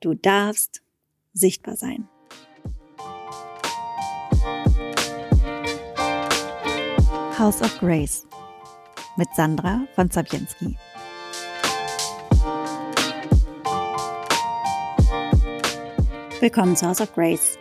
[0.00, 0.82] Du darfst
[1.32, 2.08] sichtbar sein.
[7.36, 8.26] House of Grace
[9.16, 10.76] mit Sandra von Zabienski.
[16.40, 17.58] Willkommen zu House of Grace.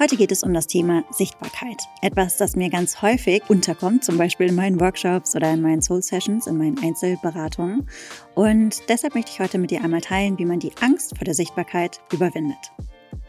[0.00, 1.82] Heute geht es um das Thema Sichtbarkeit.
[2.02, 6.04] Etwas, das mir ganz häufig unterkommt, zum Beispiel in meinen Workshops oder in meinen Soul
[6.04, 7.88] Sessions, in meinen Einzelberatungen.
[8.36, 11.34] Und deshalb möchte ich heute mit dir einmal teilen, wie man die Angst vor der
[11.34, 12.70] Sichtbarkeit überwindet.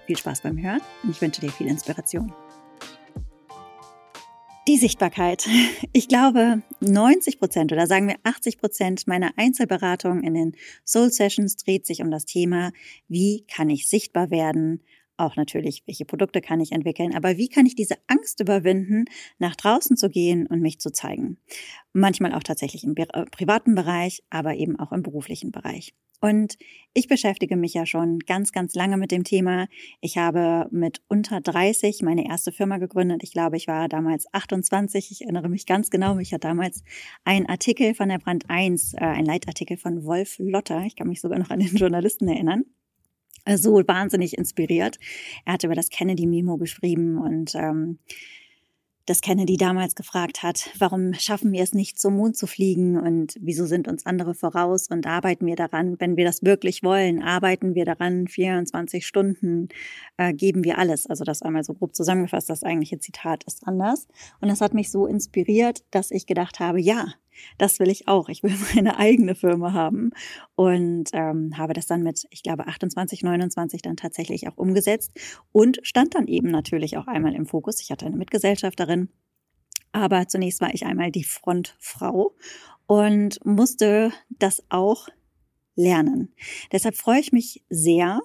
[0.05, 2.31] Viel Spaß beim Hören und ich wünsche dir viel Inspiration.
[4.67, 5.49] Die Sichtbarkeit.
[5.91, 11.55] Ich glaube, 90 Prozent oder sagen wir 80 Prozent meiner Einzelberatung in den Soul Sessions
[11.55, 12.71] dreht sich um das Thema,
[13.07, 14.83] wie kann ich sichtbar werden
[15.19, 19.05] auch natürlich, welche Produkte kann ich entwickeln, aber wie kann ich diese Angst überwinden,
[19.37, 21.37] nach draußen zu gehen und mich zu zeigen?
[21.93, 25.93] Manchmal auch tatsächlich im äh, privaten Bereich, aber eben auch im beruflichen Bereich.
[26.21, 26.57] Und
[26.93, 29.67] ich beschäftige mich ja schon ganz, ganz lange mit dem Thema.
[30.01, 33.23] Ich habe mit unter 30 meine erste Firma gegründet.
[33.23, 35.11] Ich glaube, ich war damals 28.
[35.11, 36.15] Ich erinnere mich ganz genau.
[36.15, 36.83] Mich hat damals
[37.23, 41.21] ein Artikel von der Brand 1, äh, ein Leitartikel von Wolf Lotter, ich kann mich
[41.21, 42.65] sogar noch an den Journalisten erinnern,
[43.55, 44.97] so wahnsinnig inspiriert.
[45.45, 47.99] Er hat über das Kennedy-Memo geschrieben und ähm,
[49.09, 53.37] dass Kennedy damals gefragt hat, warum schaffen wir es nicht, zum Mond zu fliegen und
[53.41, 57.73] wieso sind uns andere voraus und arbeiten wir daran, wenn wir das wirklich wollen, arbeiten
[57.73, 59.69] wir daran 24 Stunden,
[60.17, 61.07] äh, geben wir alles.
[61.07, 64.07] Also das einmal so grob zusammengefasst, das eigentliche Zitat ist anders.
[64.41, 67.07] Und das hat mich so inspiriert, dass ich gedacht habe, ja,
[67.57, 68.29] das will ich auch.
[68.29, 70.11] Ich will meine eigene Firma haben
[70.55, 75.11] und ähm, habe das dann mit, ich glaube, 28, 29 dann tatsächlich auch umgesetzt
[75.51, 77.81] und stand dann eben natürlich auch einmal im Fokus.
[77.81, 79.09] Ich hatte eine Mitgesellschafterin,
[79.91, 82.35] aber zunächst war ich einmal die Frontfrau
[82.87, 85.09] und musste das auch
[85.75, 86.33] lernen.
[86.71, 88.21] Deshalb freue ich mich sehr,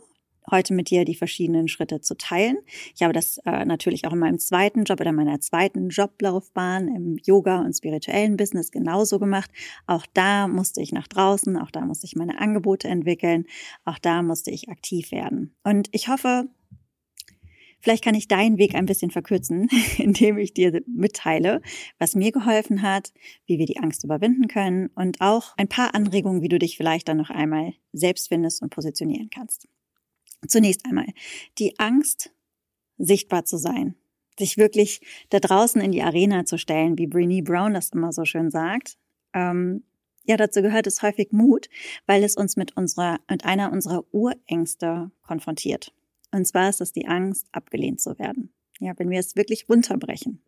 [0.50, 2.58] heute mit dir die verschiedenen Schritte zu teilen.
[2.94, 7.16] Ich habe das äh, natürlich auch in meinem zweiten Job oder meiner zweiten Joblaufbahn im
[7.24, 9.50] Yoga und spirituellen Business genauso gemacht.
[9.86, 13.46] Auch da musste ich nach draußen, auch da musste ich meine Angebote entwickeln,
[13.84, 15.54] auch da musste ich aktiv werden.
[15.64, 16.48] Und ich hoffe,
[17.84, 21.60] Vielleicht kann ich deinen Weg ein bisschen verkürzen, indem ich dir mitteile,
[21.98, 23.12] was mir geholfen hat,
[23.44, 27.08] wie wir die Angst überwinden können und auch ein paar Anregungen, wie du dich vielleicht
[27.08, 29.68] dann noch einmal selbst findest und positionieren kannst.
[30.48, 31.06] Zunächst einmal
[31.58, 32.32] die Angst,
[32.98, 33.94] sichtbar zu sein,
[34.38, 35.00] sich wirklich
[35.30, 38.96] da draußen in die Arena zu stellen, wie Brené Brown das immer so schön sagt.
[39.32, 39.84] Ähm,
[40.24, 41.68] ja, dazu gehört es häufig Mut,
[42.06, 45.92] weil es uns mit unserer, mit einer unserer Urängste konfrontiert.
[46.32, 48.52] Und zwar ist es die Angst, abgelehnt zu werden.
[48.80, 50.42] Ja, wenn wir es wirklich runterbrechen.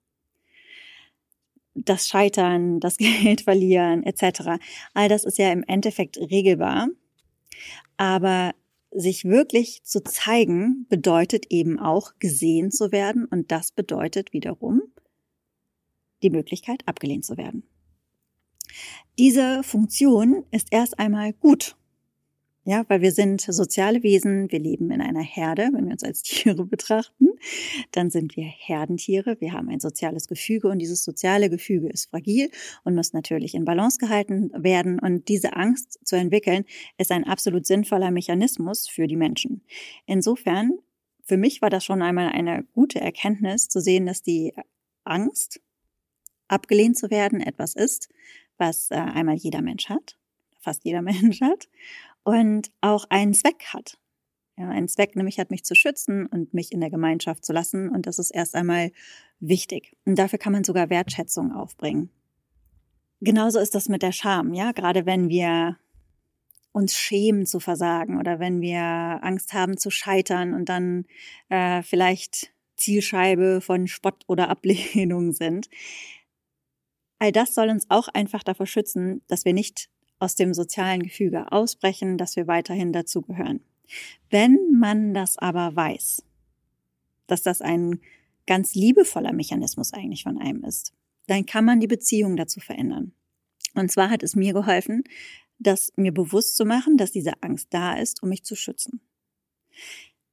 [1.74, 4.58] Das Scheitern, das Geld verlieren, etc.
[4.94, 6.88] All das ist ja im Endeffekt regelbar.
[7.98, 8.54] Aber
[8.96, 14.82] sich wirklich zu zeigen, bedeutet eben auch gesehen zu werden und das bedeutet wiederum
[16.22, 17.62] die Möglichkeit, abgelehnt zu werden.
[19.18, 21.76] Diese Funktion ist erst einmal gut
[22.66, 26.22] ja, weil wir sind soziale Wesen, wir leben in einer Herde, wenn wir uns als
[26.24, 27.28] Tiere betrachten,
[27.92, 32.50] dann sind wir Herdentiere, wir haben ein soziales Gefüge und dieses soziale Gefüge ist fragil
[32.82, 34.98] und muss natürlich in Balance gehalten werden.
[34.98, 36.64] Und diese Angst zu entwickeln
[36.98, 39.62] ist ein absolut sinnvoller Mechanismus für die Menschen.
[40.06, 40.72] Insofern,
[41.22, 44.54] für mich war das schon einmal eine gute Erkenntnis zu sehen, dass die
[45.04, 45.60] Angst,
[46.48, 48.08] abgelehnt zu werden, etwas ist,
[48.58, 50.18] was äh, einmal jeder Mensch hat,
[50.58, 51.68] fast jeder Mensch hat
[52.26, 53.98] und auch einen Zweck hat.
[54.58, 57.88] Ja, einen Zweck nämlich hat mich zu schützen und mich in der Gemeinschaft zu lassen
[57.88, 58.90] und das ist erst einmal
[59.38, 59.96] wichtig.
[60.04, 62.10] Und dafür kann man sogar Wertschätzung aufbringen.
[63.20, 65.78] Genauso ist das mit der Scham, ja, gerade wenn wir
[66.72, 71.06] uns schämen zu versagen oder wenn wir Angst haben zu scheitern und dann
[71.48, 75.68] äh, vielleicht Zielscheibe von Spott oder Ablehnung sind.
[77.20, 81.52] All das soll uns auch einfach davor schützen, dass wir nicht aus dem sozialen Gefüge
[81.52, 83.60] ausbrechen, dass wir weiterhin dazugehören.
[84.30, 86.22] Wenn man das aber weiß,
[87.26, 88.00] dass das ein
[88.46, 90.92] ganz liebevoller Mechanismus eigentlich von einem ist,
[91.26, 93.12] dann kann man die Beziehung dazu verändern.
[93.74, 95.04] Und zwar hat es mir geholfen,
[95.58, 99.00] das mir bewusst zu machen, dass diese Angst da ist, um mich zu schützen.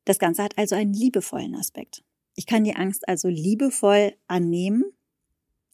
[0.06, 2.03] Das Ganze hat also einen liebevollen Aspekt.
[2.35, 4.83] Ich kann die Angst also liebevoll annehmen.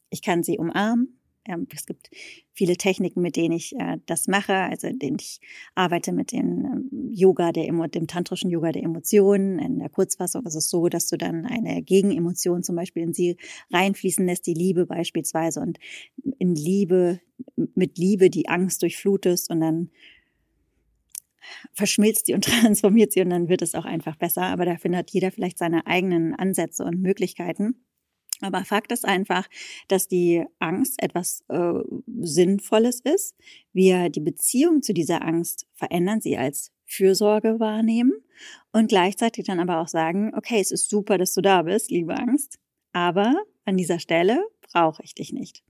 [0.09, 1.18] Ich kann sie umarmen.
[1.49, 2.09] Ähm, es gibt
[2.53, 4.53] viele Techniken, mit denen ich äh, das mache.
[4.53, 5.41] Also ich
[5.75, 9.59] arbeite mit dem ähm, Yoga, der, dem tantrischen Yoga der Emotionen.
[9.59, 13.37] In der Kurzfassung ist es so, dass du dann eine Gegenemotion zum Beispiel in sie
[13.71, 15.79] reinfließen lässt, die Liebe beispielsweise, und
[16.37, 17.19] in Liebe,
[17.75, 19.89] mit Liebe die Angst durchflutest und dann
[21.73, 24.43] verschmilzt sie und transformiert sie und dann wird es auch einfach besser.
[24.43, 27.75] Aber da findet jeder vielleicht seine eigenen Ansätze und Möglichkeiten.
[28.41, 29.47] Aber Fakt ist einfach,
[29.87, 31.73] dass die Angst etwas äh,
[32.21, 33.35] Sinnvolles ist.
[33.73, 38.13] Wir die Beziehung zu dieser Angst verändern, sie als Fürsorge wahrnehmen
[38.71, 42.17] und gleichzeitig dann aber auch sagen, okay, es ist super, dass du da bist, liebe
[42.17, 42.57] Angst,
[42.93, 45.63] aber an dieser Stelle brauche ich dich nicht.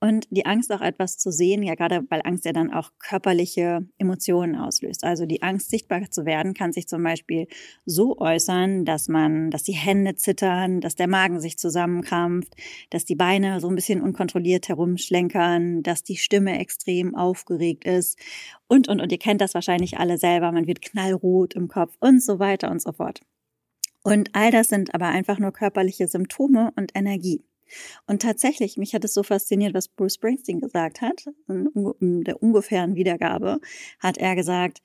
[0.00, 3.84] Und die Angst auch etwas zu sehen, ja gerade weil Angst ja dann auch körperliche
[3.98, 5.02] Emotionen auslöst.
[5.02, 7.48] Also die Angst sichtbar zu werden kann sich zum Beispiel
[7.84, 12.54] so äußern, dass man, dass die Hände zittern, dass der Magen sich zusammenkrampft,
[12.90, 18.18] dass die Beine so ein bisschen unkontrolliert herumschlenkern, dass die Stimme extrem aufgeregt ist
[18.68, 22.22] und, und, und ihr kennt das wahrscheinlich alle selber, man wird knallrot im Kopf und
[22.22, 23.22] so weiter und so fort.
[24.04, 27.42] Und all das sind aber einfach nur körperliche Symptome und Energie.
[28.06, 32.94] Und tatsächlich, mich hat es so fasziniert, was Bruce Springsteen gesagt hat, in der ungefähren
[32.94, 33.60] Wiedergabe,
[33.98, 34.82] hat er gesagt,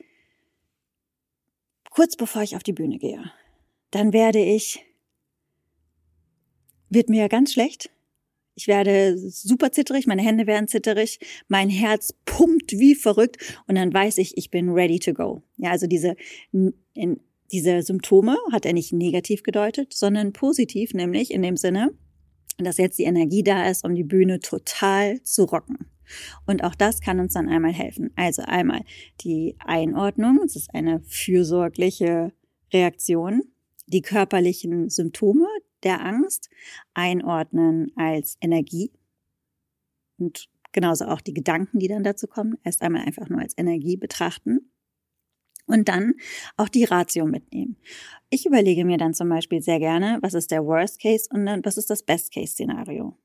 [1.89, 3.31] kurz bevor ich auf die Bühne gehe,
[3.91, 4.83] dann werde ich,
[6.89, 7.89] wird mir ganz schlecht.
[8.55, 13.37] Ich werde super zitterig, meine Hände werden zitterig, mein Herz pumpt wie verrückt
[13.67, 15.41] und dann weiß ich, ich bin ready to go.
[15.57, 16.15] Ja, also diese,
[16.51, 17.19] in,
[17.51, 21.95] diese Symptome hat er nicht negativ gedeutet, sondern positiv, nämlich in dem Sinne,
[22.57, 25.89] dass jetzt die Energie da ist, um die Bühne total zu rocken.
[26.45, 28.11] Und auch das kann uns dann einmal helfen.
[28.15, 28.81] Also einmal
[29.21, 32.33] die Einordnung, es ist eine fürsorgliche
[32.71, 33.41] Reaktion,
[33.87, 35.47] die körperlichen Symptome
[35.83, 36.49] der Angst
[36.93, 38.91] einordnen als Energie
[40.17, 43.97] und genauso auch die Gedanken, die dann dazu kommen, erst einmal einfach nur als Energie
[43.97, 44.72] betrachten
[45.73, 46.13] und dann
[46.55, 47.75] auch die Ratio mitnehmen.
[48.29, 51.77] Ich überlege mir dann zum Beispiel sehr gerne, was ist der Worst Case und was
[51.77, 53.17] ist das Best Case Szenario.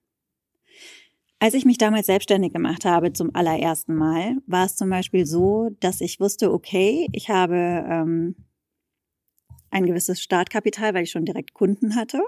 [1.40, 5.70] Als ich mich damals selbstständig gemacht habe zum allerersten Mal, war es zum Beispiel so,
[5.78, 8.34] dass ich wusste, okay, ich habe ähm,
[9.70, 12.20] ein gewisses Startkapital, weil ich schon direkt Kunden hatte.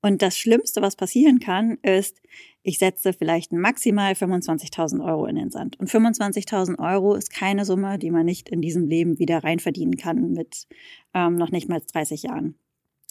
[0.00, 2.22] Und das Schlimmste, was passieren kann, ist,
[2.62, 5.78] ich setze vielleicht maximal 25.000 Euro in den Sand.
[5.80, 10.32] Und 25.000 Euro ist keine Summe, die man nicht in diesem Leben wieder reinverdienen kann
[10.32, 10.68] mit
[11.14, 12.54] ähm, noch nicht mal 30 Jahren.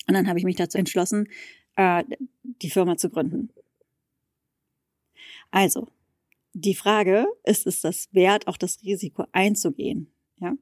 [0.07, 1.28] Und dann habe ich mich dazu entschlossen,
[1.75, 2.04] äh,
[2.44, 3.50] die Firma zu gründen.
[5.51, 5.88] Also,
[6.54, 10.12] die Frage, ist es das wert, auch das Risiko einzugehen?
[10.40, 10.54] Ja,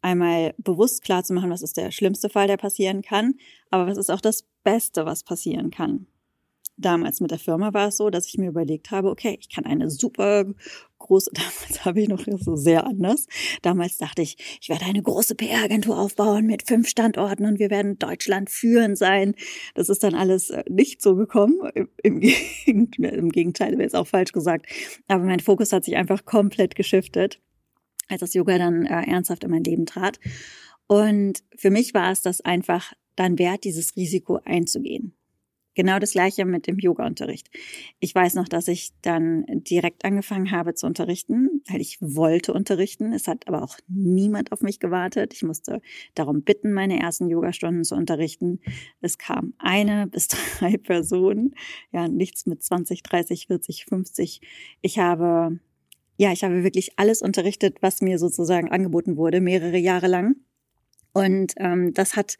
[0.00, 3.34] einmal bewusst klar zu machen, was ist der schlimmste Fall, der passieren kann,
[3.70, 6.06] aber was ist auch das Beste, was passieren kann.
[6.76, 9.64] Damals mit der Firma war es so, dass ich mir überlegt habe, okay, ich kann
[9.64, 10.44] eine super
[10.98, 13.28] große, damals habe ich noch so sehr anders.
[13.62, 17.98] Damals dachte ich, ich werde eine große PR-Agentur aufbauen mit fünf Standorten und wir werden
[17.98, 19.34] Deutschland führen sein.
[19.74, 21.58] Das ist dann alles äh, nicht so gekommen.
[22.02, 22.20] Im,
[22.66, 24.66] im Gegenteil, wäre es auch falsch gesagt.
[25.06, 27.40] Aber mein Fokus hat sich einfach komplett geschiftet
[28.08, 30.20] als das Yoga dann äh, ernsthaft in mein Leben trat.
[30.86, 35.14] Und für mich war es das einfach dann wert, dieses Risiko einzugehen.
[35.78, 37.50] Genau das gleiche mit dem Yoga-Unterricht.
[38.00, 43.12] Ich weiß noch, dass ich dann direkt angefangen habe zu unterrichten, weil ich wollte unterrichten.
[43.12, 45.34] Es hat aber auch niemand auf mich gewartet.
[45.34, 45.80] Ich musste
[46.16, 48.58] darum bitten, meine ersten Yogastunden zu unterrichten.
[49.00, 51.54] Es kam eine bis drei Personen.
[51.92, 54.40] Ja, nichts mit 20, 30, 40, 50.
[54.80, 55.60] Ich habe
[56.16, 60.34] ja, ich habe wirklich alles unterrichtet, was mir sozusagen angeboten wurde, mehrere Jahre lang.
[61.12, 62.36] Und ähm, das hat,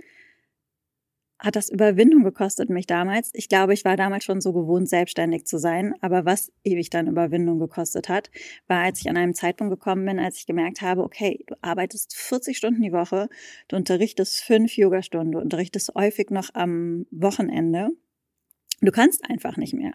[1.38, 3.30] hat das Überwindung gekostet mich damals.
[3.32, 5.94] Ich glaube, ich war damals schon so gewohnt, selbstständig zu sein.
[6.00, 8.30] Aber was ewig dann Überwindung gekostet hat,
[8.66, 12.16] war, als ich an einem Zeitpunkt gekommen bin, als ich gemerkt habe, okay, du arbeitest
[12.16, 13.28] 40 Stunden die Woche,
[13.68, 17.90] du unterrichtest fünf Yogastunden, du unterrichtest häufig noch am Wochenende.
[18.80, 19.92] Du kannst einfach nicht mehr.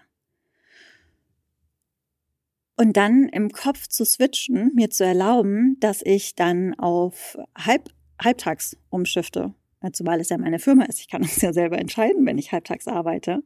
[2.77, 8.77] Und dann im Kopf zu switchen, mir zu erlauben, dass ich dann auf halb, halbtags
[8.89, 9.53] umschifte.
[9.92, 11.00] Zumal es ja meine Firma ist.
[11.00, 13.44] Ich kann das ja selber entscheiden, wenn ich halbtags arbeite.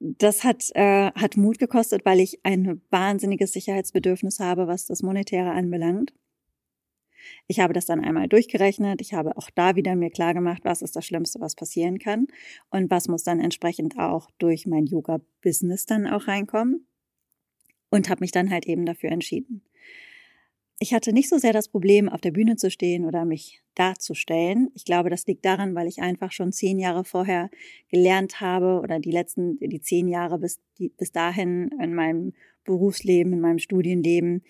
[0.00, 5.52] Das hat, äh, hat Mut gekostet, weil ich ein wahnsinniges Sicherheitsbedürfnis habe, was das Monetäre
[5.52, 6.12] anbelangt.
[7.46, 9.00] Ich habe das dann einmal durchgerechnet.
[9.00, 12.26] Ich habe auch da wieder mir klar gemacht, was ist das Schlimmste, was passieren kann
[12.70, 16.86] und was muss dann entsprechend auch durch mein Yoga-Business dann auch reinkommen
[17.90, 19.62] und habe mich dann halt eben dafür entschieden.
[20.80, 24.70] Ich hatte nicht so sehr das Problem, auf der Bühne zu stehen oder mich darzustellen.
[24.74, 27.48] Ich glaube, das liegt daran, weil ich einfach schon zehn Jahre vorher
[27.88, 32.32] gelernt habe oder die letzten, die zehn Jahre bis, die, bis dahin in meinem
[32.64, 34.42] Berufsleben, in meinem Studienleben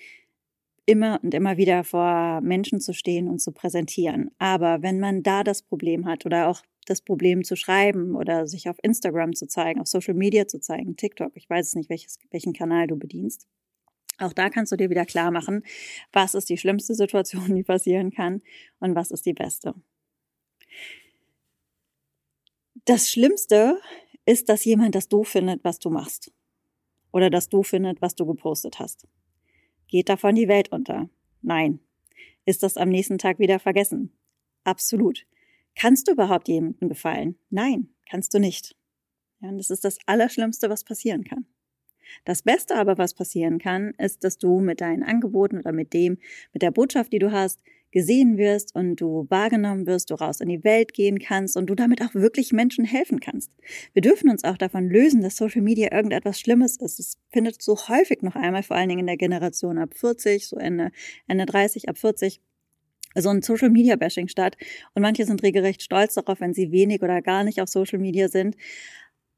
[0.86, 4.30] immer und immer wieder vor Menschen zu stehen und zu präsentieren.
[4.38, 8.68] Aber wenn man da das Problem hat oder auch das Problem zu schreiben oder sich
[8.68, 12.18] auf Instagram zu zeigen, auf Social Media zu zeigen, TikTok, ich weiß es nicht, welches,
[12.30, 13.46] welchen Kanal du bedienst.
[14.18, 15.64] Auch da kannst du dir wieder klar machen,
[16.12, 18.42] was ist die schlimmste Situation, die passieren kann
[18.80, 19.74] und was ist die beste.
[22.84, 23.80] Das Schlimmste
[24.26, 26.32] ist, dass jemand das doof findet, was du machst.
[27.12, 29.06] Oder das doof findet, was du gepostet hast.
[29.88, 31.08] Geht davon die Welt unter?
[31.42, 31.80] Nein.
[32.44, 34.12] Ist das am nächsten Tag wieder vergessen?
[34.64, 35.26] Absolut.
[35.74, 37.38] Kannst du überhaupt jemandem gefallen?
[37.50, 38.76] Nein, kannst du nicht.
[39.40, 41.46] Ja, und das ist das Allerschlimmste, was passieren kann.
[42.24, 46.18] Das Beste aber, was passieren kann, ist, dass du mit deinen Angeboten oder mit dem,
[46.52, 47.60] mit der Botschaft, die du hast,
[47.94, 51.76] gesehen wirst und du wahrgenommen wirst, du raus in die Welt gehen kannst und du
[51.76, 53.52] damit auch wirklich Menschen helfen kannst.
[53.92, 56.98] Wir dürfen uns auch davon lösen, dass Social Media irgendetwas Schlimmes ist.
[56.98, 60.56] Es findet so häufig noch einmal, vor allen Dingen in der Generation ab 40, so
[60.56, 60.90] Ende,
[61.28, 62.40] Ende 30, ab 40,
[63.14, 64.56] so ein Social Media Bashing statt.
[64.94, 68.28] Und manche sind regelrecht stolz darauf, wenn sie wenig oder gar nicht auf Social Media
[68.28, 68.56] sind.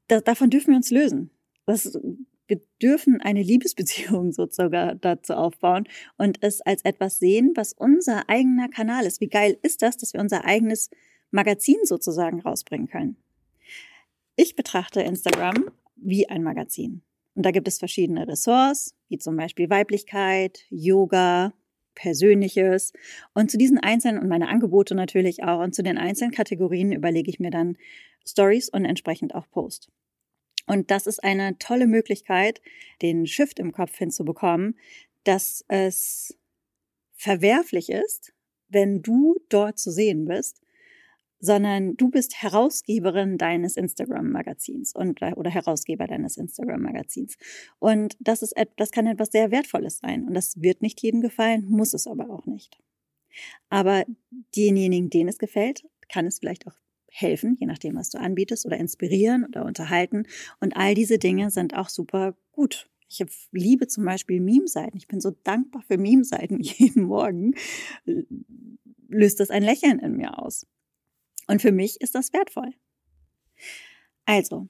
[0.07, 1.29] Da, davon dürfen wir uns lösen.
[1.67, 1.95] Das
[2.47, 5.87] wir dürfen eine Liebesbeziehung sozusagen dazu aufbauen
[6.17, 9.21] und es als etwas sehen, was unser eigener Kanal ist.
[9.21, 10.89] Wie geil ist das, dass wir unser eigenes
[11.31, 13.17] Magazin sozusagen rausbringen können?
[14.35, 17.01] Ich betrachte Instagram wie ein Magazin.
[17.35, 21.53] Und da gibt es verschiedene Ressorts, wie zum Beispiel Weiblichkeit, Yoga,
[21.95, 22.93] Persönliches.
[23.33, 27.29] Und zu diesen einzelnen und meine Angebote natürlich auch und zu den einzelnen Kategorien überlege
[27.29, 27.77] ich mir dann
[28.25, 29.89] Stories und entsprechend auch Post.
[30.67, 32.61] Und das ist eine tolle Möglichkeit,
[33.01, 34.77] den Shift im Kopf hinzubekommen,
[35.23, 36.37] dass es
[37.15, 38.33] verwerflich ist,
[38.69, 40.61] wenn du dort zu sehen bist,
[41.39, 47.37] sondern du bist Herausgeberin deines Instagram-Magazins oder Herausgeber deines Instagram-Magazins.
[47.79, 51.65] Und das ist das kann etwas sehr Wertvolles sein und das wird nicht jedem gefallen,
[51.69, 52.77] muss es aber auch nicht.
[53.69, 54.03] Aber
[54.55, 56.75] denjenigen, denen es gefällt, kann es vielleicht auch
[57.09, 60.25] helfen, je nachdem, was du anbietest, oder inspirieren oder unterhalten.
[60.59, 62.89] Und all diese Dinge sind auch super gut.
[63.09, 64.97] Ich liebe zum Beispiel Meme-Seiten.
[64.97, 67.55] Ich bin so dankbar für Meme-Seiten jeden Morgen.
[69.07, 70.67] Löst das ein Lächeln in mir aus.
[71.47, 72.73] Und für mich ist das wertvoll.
[74.25, 74.67] Also,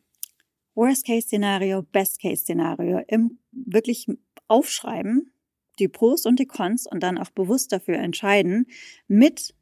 [0.76, 4.06] Worst-Case-Szenario, Best-Case-Szenario, im wirklich
[4.48, 5.32] aufschreiben,
[5.80, 8.68] die Pros und die Cons und dann auch bewusst dafür entscheiden
[9.08, 9.56] mit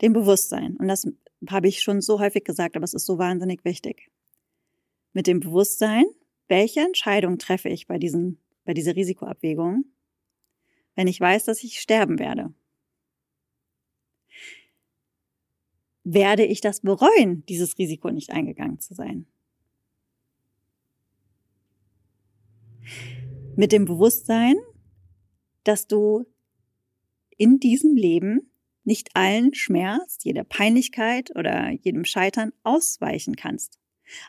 [0.00, 0.76] dem Bewusstsein.
[0.76, 1.08] Und das
[1.48, 4.10] habe ich schon so häufig gesagt, aber es ist so wahnsinnig wichtig.
[5.12, 6.04] Mit dem Bewusstsein,
[6.48, 9.84] welche Entscheidung treffe ich bei, diesen, bei dieser Risikoabwägung,
[10.94, 12.52] wenn ich weiß, dass ich sterben werde?
[16.04, 19.26] Werde ich das bereuen, dieses Risiko nicht eingegangen zu sein?
[23.56, 24.56] Mit dem Bewusstsein,
[25.62, 26.26] dass du
[27.36, 28.50] in diesem Leben
[28.84, 33.78] nicht allen Schmerz, jeder Peinlichkeit oder jedem Scheitern ausweichen kannst.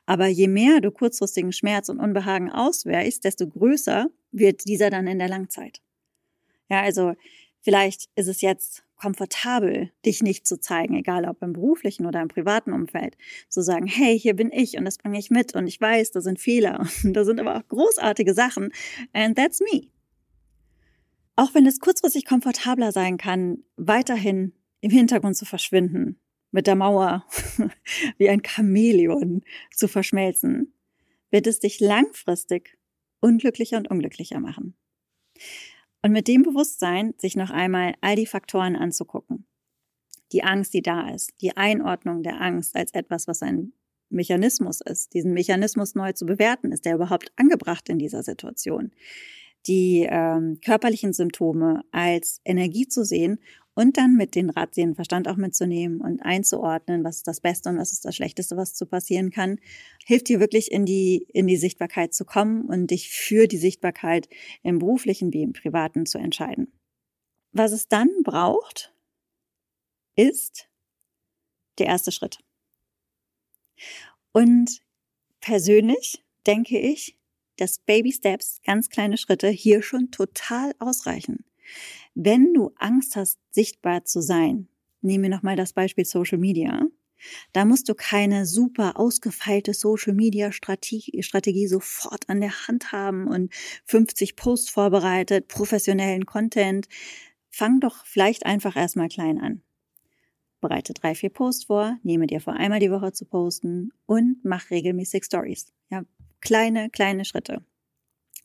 [0.06, 5.20] Aber je mehr du kurzfristigen Schmerz und Unbehagen ausweichst, desto größer wird dieser dann in
[5.20, 5.82] der Langzeit.
[6.70, 7.14] Ja, also
[7.62, 12.30] vielleicht ist es jetzt komfortabel, dich nicht zu zeigen, egal ob im beruflichen oder im
[12.30, 13.18] privaten Umfeld,
[13.50, 16.22] zu sagen, hey, hier bin ich und das bringe ich mit und ich weiß, da
[16.22, 18.72] sind Fehler und da sind aber auch großartige Sachen
[19.14, 19.90] and that's me.
[21.36, 26.20] Auch wenn es kurzfristig komfortabler sein kann, weiterhin im Hintergrund zu verschwinden,
[26.52, 27.26] mit der Mauer
[28.18, 30.74] wie ein Chamäleon zu verschmelzen,
[31.32, 32.78] wird es dich langfristig
[33.20, 34.78] unglücklicher und unglücklicher machen.
[36.02, 39.46] Und mit dem Bewusstsein, sich noch einmal all die Faktoren anzugucken.
[40.32, 43.74] Die Angst, die da ist, die Einordnung der Angst als etwas, was ein
[44.10, 48.92] Mechanismus ist, diesen Mechanismus neu zu bewerten, ist der überhaupt angebracht in dieser Situation?
[49.68, 53.40] Die ähm, körperlichen Symptome als Energie zu sehen
[53.76, 57.78] und dann mit den Ratsehen Verstand auch mitzunehmen und einzuordnen, was ist das Beste und
[57.78, 59.60] was ist das Schlechteste, was zu passieren kann,
[60.06, 64.30] hilft dir wirklich in die, in die Sichtbarkeit zu kommen und dich für die Sichtbarkeit
[64.64, 66.72] im beruflichen wie im privaten zu entscheiden.
[67.52, 68.94] Was es dann braucht,
[70.16, 70.70] ist
[71.78, 72.40] der erste Schritt.
[74.32, 74.82] Und
[75.42, 77.18] persönlich denke ich,
[77.58, 81.46] dass Baby Steps, ganz kleine Schritte, hier schon total ausreichen.
[82.14, 84.68] Wenn du Angst hast, sichtbar zu sein,
[85.02, 86.88] nehmen wir nochmal das Beispiel Social Media,
[87.54, 93.28] da musst du keine super ausgefeilte Social Media Strategie, Strategie sofort an der Hand haben
[93.28, 93.54] und
[93.86, 96.88] 50 Posts vorbereitet, professionellen Content.
[97.50, 99.62] Fang doch vielleicht einfach erstmal klein an.
[100.62, 104.70] Bereite drei, vier Posts vor, nehme dir vor, einmal die Woche zu posten und mach
[104.72, 105.74] regelmäßig Stories.
[105.90, 106.04] Ja,
[106.42, 107.64] kleine, kleine Schritte.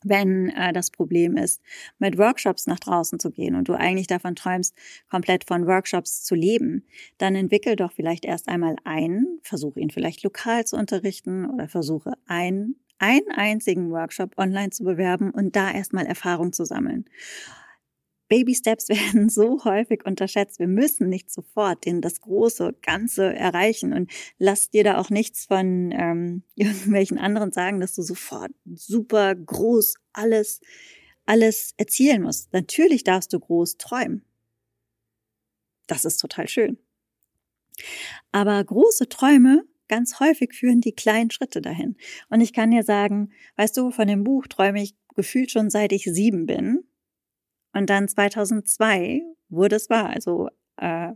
[0.03, 1.61] Wenn äh, das Problem ist,
[1.99, 4.75] mit Workshops nach draußen zu gehen und du eigentlich davon träumst,
[5.09, 6.85] komplett von Workshops zu leben,
[7.19, 12.13] dann entwickel doch vielleicht erst einmal einen, versuche ihn vielleicht lokal zu unterrichten oder versuche
[12.25, 17.05] einen einen einzigen Workshop online zu bewerben und da erstmal Erfahrung zu sammeln.
[18.31, 20.57] Baby Steps werden so häufig unterschätzt.
[20.57, 25.45] Wir müssen nicht sofort den, das große Ganze erreichen und lass dir da auch nichts
[25.45, 30.61] von ähm, irgendwelchen anderen sagen, dass du sofort super groß alles,
[31.25, 32.53] alles erzielen musst.
[32.53, 34.23] Natürlich darfst du groß träumen.
[35.87, 36.77] Das ist total schön.
[38.31, 41.97] Aber große Träume ganz häufig führen die kleinen Schritte dahin.
[42.29, 45.91] Und ich kann dir sagen, weißt du, von dem Buch träume ich gefühlt schon seit
[45.91, 46.85] ich sieben bin.
[47.73, 50.09] Und dann 2002 wurde es wahr.
[50.09, 51.13] Also, äh,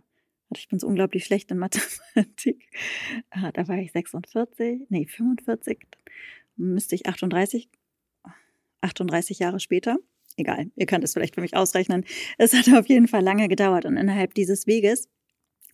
[0.55, 2.69] ich bin so unglaublich schlecht in Mathematik.
[3.31, 5.79] Äh, da war ich 46, nee, 45.
[6.55, 7.69] Müsste ich 38,
[8.81, 9.97] 38 Jahre später.
[10.37, 12.05] Egal, ihr könnt es vielleicht für mich ausrechnen.
[12.37, 15.07] Es hat auf jeden Fall lange gedauert und innerhalb dieses Weges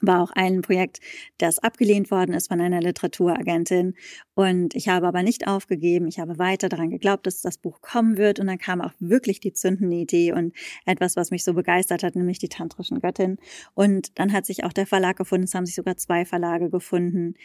[0.01, 0.99] war auch ein Projekt,
[1.37, 3.95] das abgelehnt worden ist von einer Literaturagentin.
[4.33, 6.07] Und ich habe aber nicht aufgegeben.
[6.07, 8.39] Ich habe weiter daran geglaubt, dass das Buch kommen wird.
[8.39, 10.53] Und dann kam auch wirklich die zündende Idee und
[10.85, 13.37] etwas, was mich so begeistert hat, nämlich die tantrischen Göttin.
[13.73, 15.45] Und dann hat sich auch der Verlag gefunden.
[15.45, 17.35] Es haben sich sogar zwei Verlage gefunden.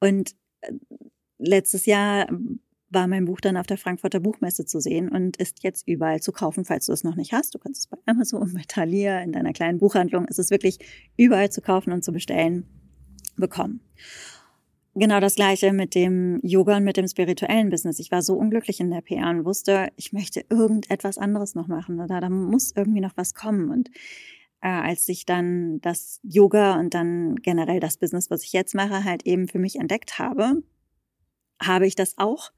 [0.00, 0.72] Und äh,
[1.38, 2.28] letztes Jahr
[2.90, 6.32] war mein Buch dann auf der Frankfurter Buchmesse zu sehen und ist jetzt überall zu
[6.32, 7.54] kaufen, falls du es noch nicht hast.
[7.54, 10.26] Du kannst es bei Amazon, bei Thalia, in deiner kleinen Buchhandlung.
[10.28, 10.78] Es ist wirklich
[11.16, 12.66] überall zu kaufen und zu bestellen
[13.36, 13.80] bekommen.
[14.96, 18.00] Genau das gleiche mit dem Yoga und mit dem spirituellen Business.
[18.00, 21.96] Ich war so unglücklich in der PR und wusste, ich möchte irgendetwas anderes noch machen.
[22.08, 23.70] Da, da muss irgendwie noch was kommen.
[23.70, 23.88] Und
[24.60, 29.04] äh, als ich dann das Yoga und dann generell das Business, was ich jetzt mache,
[29.04, 30.62] halt eben für mich entdeckt habe,
[31.62, 32.50] habe ich das auch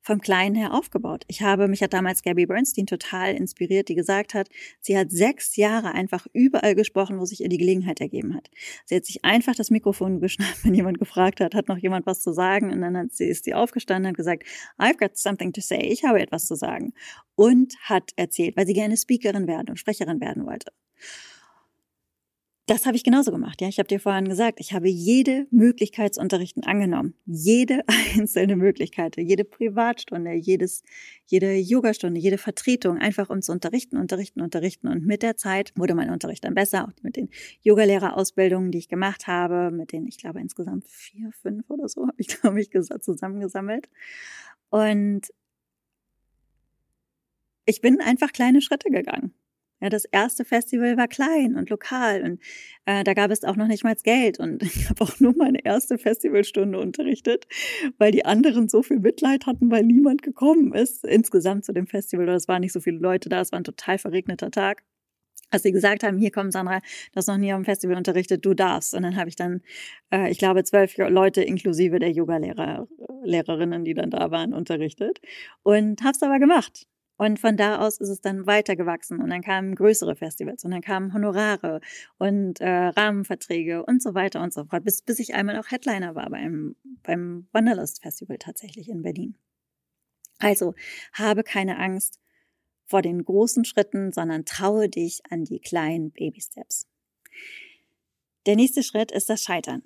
[0.00, 1.24] vom Kleinen her aufgebaut.
[1.28, 4.48] Ich habe, mich hat damals Gabby Bernstein total inspiriert, die gesagt hat,
[4.80, 8.50] sie hat sechs Jahre einfach überall gesprochen, wo sich ihr die Gelegenheit ergeben hat.
[8.86, 12.20] Sie hat sich einfach das Mikrofon geschnappt, wenn jemand gefragt hat, hat noch jemand was
[12.20, 14.44] zu sagen und dann hat sie, ist sie aufgestanden und gesagt,
[14.78, 16.92] I've got something to say, ich habe etwas zu sagen
[17.34, 20.72] und hat erzählt, weil sie gerne Speakerin werden und Sprecherin werden wollte.
[22.70, 23.60] Das habe ich genauso gemacht.
[23.60, 27.14] Ja, ich habe dir vorhin gesagt, ich habe jede Möglichkeit zu unterrichten angenommen.
[27.26, 27.82] Jede
[28.16, 30.84] einzelne Möglichkeit, jede Privatstunde, jedes,
[31.26, 34.86] jede Yogastunde, jede Vertretung, einfach um zu unterrichten, unterrichten, unterrichten.
[34.86, 37.30] Und mit der Zeit wurde mein Unterricht dann besser, auch mit den
[37.62, 42.14] Yogalehrerausbildungen, die ich gemacht habe, mit den, ich glaube, insgesamt vier, fünf oder so, habe
[42.18, 43.88] ich, glaube ich, zusammengesammelt.
[44.68, 45.22] Und
[47.66, 49.34] ich bin einfach kleine Schritte gegangen.
[49.80, 52.40] Ja, das erste Festival war klein und lokal und
[52.84, 55.64] äh, da gab es auch noch nicht mal Geld und ich habe auch nur meine
[55.64, 57.46] erste Festivalstunde unterrichtet,
[57.98, 62.28] weil die anderen so viel Mitleid hatten, weil niemand gekommen ist insgesamt zu dem Festival.
[62.28, 64.82] Es waren nicht so viele Leute da, es war ein total verregneter Tag.
[65.50, 68.54] Als sie gesagt haben, hier komm Sandra, du hast noch nie am Festival unterrichtet, du
[68.54, 68.94] darfst.
[68.94, 69.62] Und dann habe ich dann,
[70.12, 72.86] äh, ich glaube, zwölf Leute inklusive der Yoga-Lehrer,
[73.24, 75.20] Lehrerinnen, die dann da waren, unterrichtet
[75.62, 76.86] und habe es aber gemacht.
[77.20, 80.80] Und von da aus ist es dann weitergewachsen und dann kamen größere Festivals und dann
[80.80, 81.82] kamen Honorare
[82.16, 86.14] und äh, Rahmenverträge und so weiter und so fort, bis, bis ich einmal auch Headliner
[86.14, 89.36] war beim, beim Wanderlust Festival tatsächlich in Berlin.
[90.38, 90.74] Also
[91.12, 92.18] habe keine Angst
[92.86, 96.88] vor den großen Schritten, sondern traue dich an die kleinen Baby Steps.
[98.46, 99.82] Der nächste Schritt ist das Scheitern.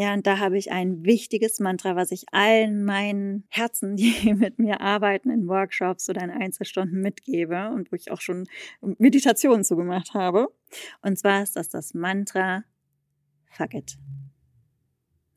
[0.00, 4.60] Ja, und da habe ich ein wichtiges Mantra, was ich allen meinen Herzen, die mit
[4.60, 8.46] mir arbeiten, in Workshops oder in Einzelstunden mitgebe und wo ich auch schon
[8.80, 10.54] Meditationen zugemacht habe.
[11.02, 12.62] Und zwar ist das das Mantra
[13.50, 13.98] Fuck it.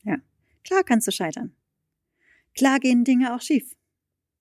[0.03, 0.17] Ja,
[0.63, 1.55] klar kannst du scheitern.
[2.55, 3.75] Klar gehen Dinge auch schief.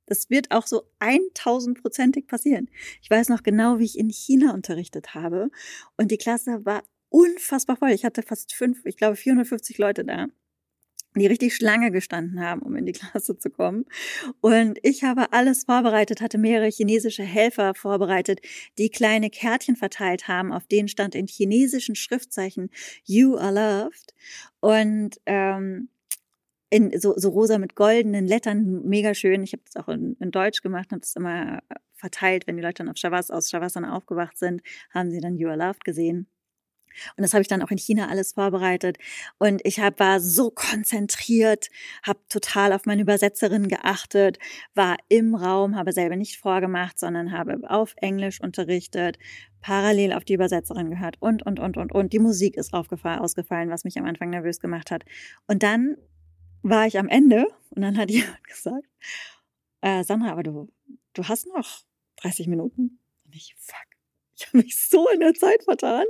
[0.05, 2.69] Das wird auch so 1000-prozentig passieren.
[3.01, 5.51] Ich weiß noch genau, wie ich in China unterrichtet habe
[5.97, 7.91] und die Klasse war unfassbar voll.
[7.91, 10.29] Ich hatte fast fünf, ich glaube 450 Leute da
[11.17, 13.85] die richtig Schlange gestanden haben, um in die Klasse zu kommen.
[14.41, 18.41] Und ich habe alles vorbereitet, hatte mehrere chinesische Helfer vorbereitet,
[18.79, 22.71] die kleine Kärtchen verteilt haben, auf denen stand in chinesischen Schriftzeichen
[23.05, 24.15] You are loved.
[24.61, 25.89] Und ähm,
[26.73, 29.43] in so, so rosa mit goldenen Lettern, mega schön.
[29.43, 31.61] Ich habe das auch in, in Deutsch gemacht, habe das immer
[31.95, 34.63] verteilt, wenn die Leute dann auf Shavas, aus Shavasana aufgewacht sind,
[34.95, 36.29] haben sie dann You are loved gesehen.
[37.17, 38.99] Und das habe ich dann auch in China alles vorbereitet.
[39.39, 41.69] Und ich hab, war so konzentriert,
[42.03, 44.39] habe total auf meine Übersetzerin geachtet,
[44.75, 49.19] war im Raum, habe selber nicht vorgemacht, sondern habe auf Englisch unterrichtet,
[49.61, 52.13] parallel auf die Übersetzerin gehört und, und, und, und, und.
[52.13, 55.05] Die Musik ist ausgefallen, was mich am Anfang nervös gemacht hat.
[55.47, 55.97] Und dann
[56.63, 58.87] war ich am Ende und dann hat jemand gesagt,
[59.81, 60.73] äh, Sandra, aber du,
[61.13, 61.83] du hast noch
[62.17, 62.99] 30 Minuten.
[63.25, 63.90] Und ich, fuck
[64.41, 66.05] ich habe mich so in der Zeit vertan,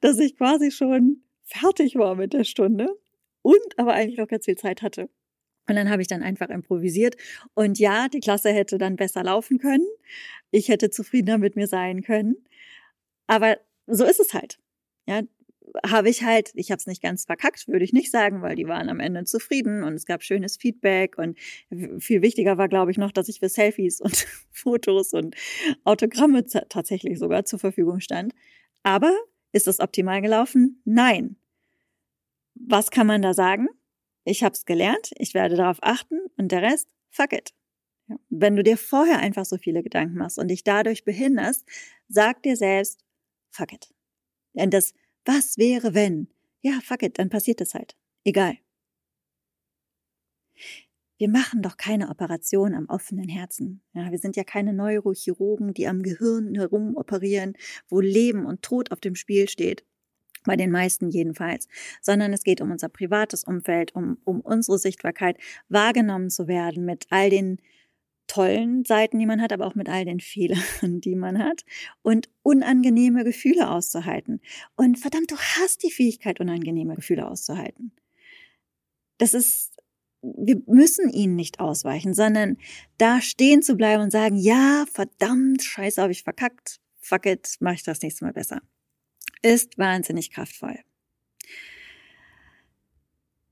[0.00, 2.88] dass ich quasi schon fertig war mit der Stunde
[3.42, 5.08] und aber eigentlich noch ganz viel Zeit hatte.
[5.68, 7.16] Und dann habe ich dann einfach improvisiert.
[7.54, 9.86] Und ja, die Klasse hätte dann besser laufen können.
[10.50, 12.44] Ich hätte zufriedener mit mir sein können.
[13.28, 13.56] Aber
[13.86, 14.58] so ist es halt.
[15.06, 15.22] Ja,
[15.86, 18.66] habe ich halt, ich habe es nicht ganz verkackt, würde ich nicht sagen, weil die
[18.66, 21.38] waren am Ende zufrieden und es gab schönes Feedback und
[21.98, 25.34] viel wichtiger war, glaube ich, noch, dass ich für Selfies und Fotos und
[25.84, 28.34] Autogramme tatsächlich sogar zur Verfügung stand.
[28.82, 29.16] Aber
[29.52, 30.80] ist das optimal gelaufen?
[30.84, 31.36] Nein.
[32.54, 33.68] Was kann man da sagen?
[34.24, 37.54] Ich habe es gelernt, ich werde darauf achten und der Rest, fuck it.
[38.28, 41.64] Wenn du dir vorher einfach so viele Gedanken machst und dich dadurch behinderst,
[42.08, 43.04] sag dir selbst,
[43.50, 43.88] fuck it.
[44.54, 44.94] Denn das
[45.30, 46.28] was wäre, wenn?
[46.60, 47.96] Ja, fuck it, dann passiert es halt.
[48.24, 48.54] Egal.
[51.18, 53.82] Wir machen doch keine Operation am offenen Herzen.
[53.92, 57.54] Ja, wir sind ja keine Neurochirurgen, die am Gehirn herum operieren,
[57.88, 59.84] wo Leben und Tod auf dem Spiel steht.
[60.44, 61.68] Bei den meisten jedenfalls.
[62.00, 65.36] Sondern es geht um unser privates Umfeld, um, um unsere Sichtbarkeit,
[65.68, 67.60] wahrgenommen zu werden mit all den
[68.30, 71.64] tollen Seiten, die man hat, aber auch mit all den Fehlern, die man hat
[72.02, 74.40] und unangenehme Gefühle auszuhalten.
[74.76, 77.92] Und verdammt, du hast die Fähigkeit, unangenehme Gefühle auszuhalten.
[79.18, 79.82] Das ist,
[80.22, 82.56] wir müssen ihnen nicht ausweichen, sondern
[82.98, 87.74] da stehen zu bleiben und sagen, ja, verdammt, scheiße, habe ich verkackt, fuck it, mache
[87.74, 88.62] ich das nächste Mal besser.
[89.42, 90.78] Ist wahnsinnig kraftvoll.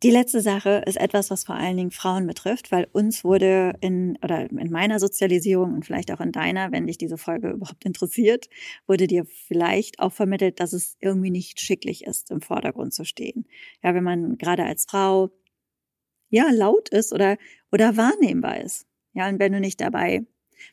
[0.04, 4.16] Die letzte Sache ist etwas, was vor allen Dingen Frauen betrifft, weil uns wurde in
[4.22, 8.48] oder in meiner Sozialisierung und vielleicht auch in deiner, wenn dich diese Folge überhaupt interessiert,
[8.86, 13.46] wurde dir vielleicht auch vermittelt, dass es irgendwie nicht schicklich ist, im Vordergrund zu stehen.
[13.82, 15.30] Ja, wenn man gerade als Frau
[16.30, 17.36] ja laut ist oder
[17.72, 18.86] oder wahrnehmbar ist.
[19.14, 20.24] Ja, und wenn du nicht dabei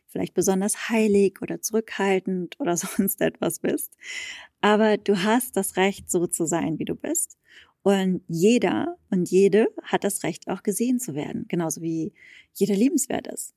[0.08, 3.98] vielleicht besonders heilig oder zurückhaltend oder sonst etwas bist,
[4.62, 7.38] aber du hast das Recht, so zu sein, wie du bist.
[7.86, 12.14] Und jeder und jede hat das Recht, auch gesehen zu werden, genauso wie
[12.56, 13.54] jeder liebenswert ist.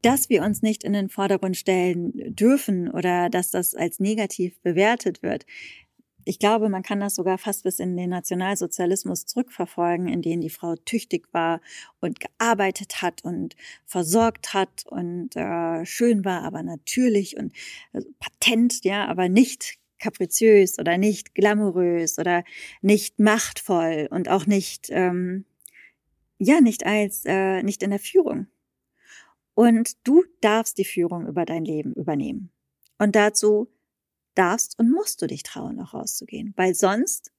[0.00, 5.24] Dass wir uns nicht in den Vordergrund stellen dürfen oder dass das als negativ bewertet
[5.24, 5.44] wird,
[6.24, 10.48] ich glaube, man kann das sogar fast bis in den Nationalsozialismus zurückverfolgen, in dem die
[10.48, 11.60] Frau tüchtig war
[12.00, 17.52] und gearbeitet hat und versorgt hat und äh, schön war, aber natürlich und
[17.92, 22.44] äh, patent, ja, aber nicht kapriziös oder nicht glamourös oder
[22.82, 25.44] nicht machtvoll und auch nicht, ähm,
[26.38, 28.48] ja, nicht als, äh, nicht in der Führung.
[29.54, 32.50] Und du darfst die Führung über dein Leben übernehmen.
[32.98, 33.68] Und dazu
[34.34, 36.52] darfst und musst du dich trauen, auch rauszugehen.
[36.56, 37.32] Weil sonst,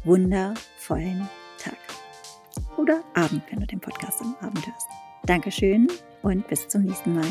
[0.04, 2.09] wundervollen Tag.
[2.80, 4.88] Oder Abend, wenn du den Podcast am Abend hörst.
[5.26, 5.90] Dankeschön
[6.22, 7.28] und bis zum nächsten Mal.